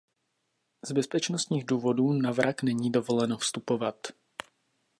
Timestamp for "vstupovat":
3.37-4.07